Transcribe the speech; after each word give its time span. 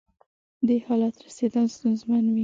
دې 0.67 0.77
حالت 0.85 1.15
رسېدل 1.25 1.65
ستونزمن 1.75 2.23
وي. 2.29 2.39